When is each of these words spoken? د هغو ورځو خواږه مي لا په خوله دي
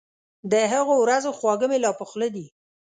د 0.51 0.53
هغو 0.71 0.95
ورځو 0.99 1.31
خواږه 1.37 1.67
مي 1.71 1.77
لا 1.83 1.91
په 1.99 2.03
خوله 2.09 2.27
دي 2.35 2.45